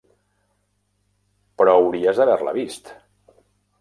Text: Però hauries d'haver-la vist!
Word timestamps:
Però 1.63 1.75
hauries 1.81 2.21
d'haver-la 2.23 2.55
vist! 2.59 2.91